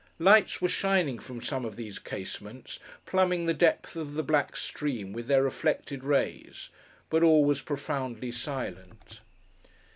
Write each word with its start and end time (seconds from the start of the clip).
Lights 0.17 0.59
were 0.63 0.67
shining 0.67 1.19
from 1.19 1.41
some 1.43 1.63
of 1.63 1.75
these 1.75 1.99
casements, 1.99 2.79
plumbing 3.05 3.45
the 3.45 3.53
depth 3.53 3.95
of 3.95 4.15
the 4.15 4.23
black 4.23 4.57
stream 4.57 5.13
with 5.13 5.27
their 5.27 5.43
reflected 5.43 6.03
rays, 6.03 6.69
but 7.11 7.21
all 7.21 7.45
was 7.45 7.61
profoundly 7.61 8.31
silent. 8.31 9.19